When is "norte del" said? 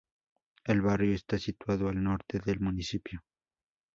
2.03-2.59